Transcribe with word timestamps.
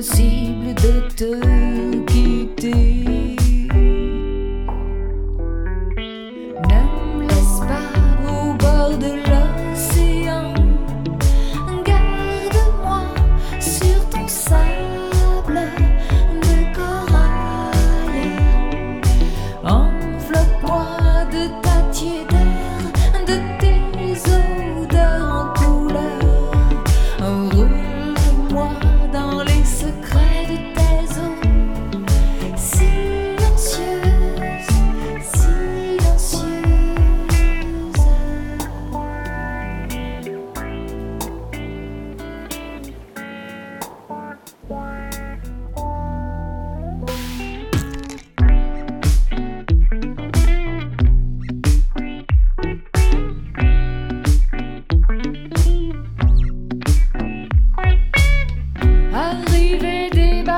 impossible 0.00 0.72
de 0.74 1.00
te 1.14 1.89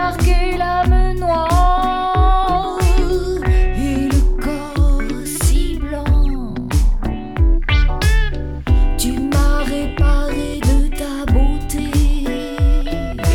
Et 0.05 0.56
l'âme 0.58 1.14
noire 1.19 2.78
et 3.06 4.08
le 4.08 4.20
corps 4.42 5.00
si 5.25 5.78
blanc, 5.78 6.55
tu 8.98 9.12
m'as 9.12 9.62
réparé 9.64 10.61
de 10.61 10.89
ta 10.97 11.25
beauté 11.33 11.91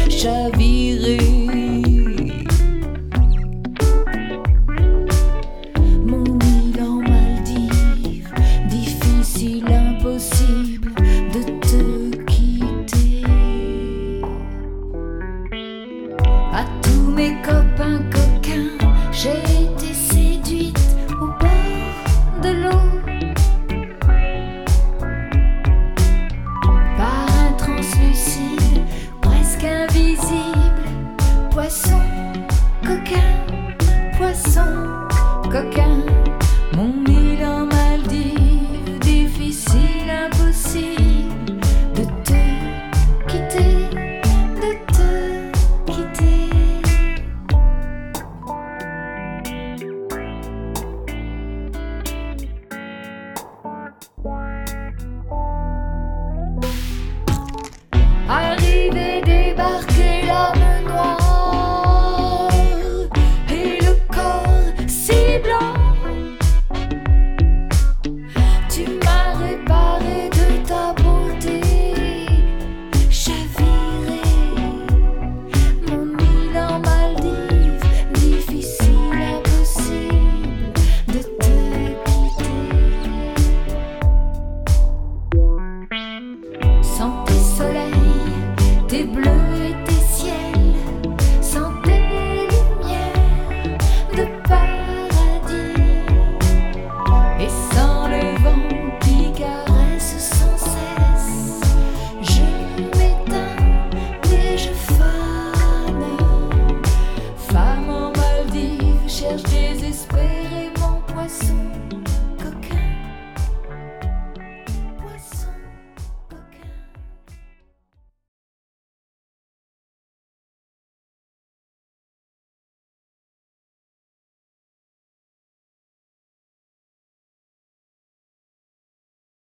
chavirée. 0.09 1.19
Mon 6.05 6.25
île 6.25 6.81
en 6.81 7.01
dire, 7.43 8.31
difficile. 8.69 9.76
tous 16.81 17.11
mes 17.11 17.35
copains 17.41 18.01
coquins, 18.11 18.77
j'ai 19.11 19.39
été 19.63 19.93
séduite 19.93 20.79
au 21.21 21.27
bord 21.27 22.41
de 22.41 22.49
l'eau. 22.49 22.87
Par 26.97 27.27
un 27.39 27.51
translucide, 27.57 28.83
presque 29.21 29.63
invisible, 29.63 30.85
poisson 31.51 32.01
coquin, 32.83 33.33
poisson 34.17 35.07
coquin, 35.51 36.03
mon 36.73 36.93